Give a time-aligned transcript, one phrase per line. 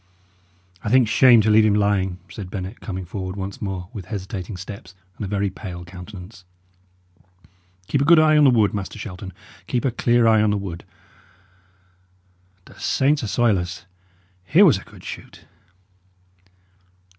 [0.83, 4.57] "I think shame to leave him lying," said Bennet, coming forward once more with hesitating
[4.57, 6.43] steps and a very pale countenance.
[7.85, 9.31] "Keep a good eye on the wood, Master Shelton
[9.67, 10.85] keep a clear eye on the wood.
[12.65, 13.85] The saints assoil us!
[14.43, 15.45] here was a good shoot!"